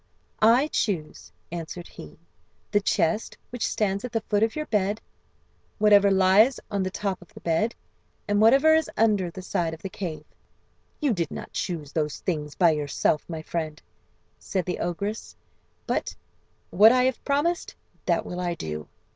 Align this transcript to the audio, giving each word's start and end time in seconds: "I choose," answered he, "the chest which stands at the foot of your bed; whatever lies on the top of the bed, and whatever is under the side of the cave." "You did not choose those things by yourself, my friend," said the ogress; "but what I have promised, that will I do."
"I 0.41 0.65
choose," 0.69 1.31
answered 1.51 1.87
he, 1.87 2.17
"the 2.71 2.81
chest 2.81 3.37
which 3.51 3.67
stands 3.67 4.03
at 4.03 4.11
the 4.11 4.21
foot 4.21 4.41
of 4.41 4.55
your 4.55 4.65
bed; 4.65 4.99
whatever 5.77 6.09
lies 6.09 6.59
on 6.71 6.81
the 6.81 6.89
top 6.89 7.21
of 7.21 7.31
the 7.35 7.39
bed, 7.39 7.75
and 8.27 8.41
whatever 8.41 8.73
is 8.73 8.89
under 8.97 9.29
the 9.29 9.43
side 9.43 9.75
of 9.75 9.83
the 9.83 9.89
cave." 9.91 10.25
"You 11.01 11.13
did 11.13 11.29
not 11.29 11.53
choose 11.53 11.91
those 11.91 12.17
things 12.17 12.55
by 12.55 12.71
yourself, 12.71 13.29
my 13.29 13.43
friend," 13.43 13.79
said 14.39 14.65
the 14.65 14.79
ogress; 14.79 15.35
"but 15.85 16.15
what 16.71 16.91
I 16.91 17.03
have 17.03 17.23
promised, 17.23 17.75
that 18.07 18.25
will 18.25 18.39
I 18.39 18.55
do." 18.55 18.87